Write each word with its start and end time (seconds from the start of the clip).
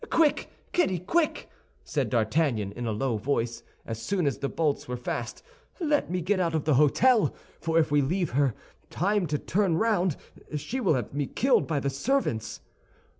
"Quick, 0.09 0.49
Kitty, 0.71 0.97
quick!" 0.97 1.47
said 1.83 2.09
D'Artagnan, 2.09 2.71
in 2.71 2.87
a 2.87 2.91
low 2.91 3.17
voice, 3.17 3.61
as 3.85 4.01
soon 4.01 4.25
as 4.25 4.39
the 4.39 4.49
bolts 4.49 4.87
were 4.87 4.97
fast, 4.97 5.43
"let 5.79 6.09
me 6.09 6.21
get 6.21 6.39
out 6.39 6.55
of 6.55 6.63
the 6.65 6.73
hôtel; 6.73 7.31
for 7.59 7.77
if 7.77 7.91
we 7.91 8.01
leave 8.01 8.31
her 8.31 8.55
time 8.89 9.27
to 9.27 9.37
turn 9.37 9.77
round, 9.77 10.17
she 10.57 10.79
will 10.79 10.95
have 10.95 11.13
me 11.13 11.27
killed 11.27 11.67
by 11.67 11.79
the 11.79 11.91
servants." 11.91 12.61